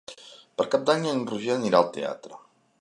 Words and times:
Per 0.61 0.65
Cap 0.77 0.87
d'Any 0.91 1.05
en 1.11 1.21
Roger 1.33 1.53
anirà 1.59 1.83
al 1.85 1.95
teatre. 1.99 2.43